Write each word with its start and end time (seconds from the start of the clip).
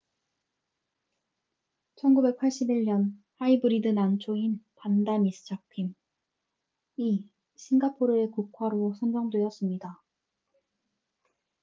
1981년 1.97 3.13
하이브리드 3.35 3.89
난초인 3.89 4.65
반다 4.73 5.19
미스 5.19 5.45
자큄vanda 5.45 5.93
miss 5.93 6.97
joaquim이 6.97 7.29
싱가포르의 7.55 8.31
국화로 8.31 8.95
선정되었습니다 8.95 10.01